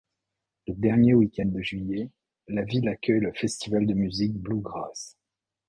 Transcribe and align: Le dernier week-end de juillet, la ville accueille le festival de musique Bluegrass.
Le 0.65 0.73
dernier 0.73 1.13
week-end 1.13 1.45
de 1.49 1.61
juillet, 1.61 2.09
la 2.47 2.63
ville 2.63 2.87
accueille 2.89 3.19
le 3.19 3.31
festival 3.33 3.85
de 3.85 3.93
musique 3.93 4.33
Bluegrass. 4.33 5.15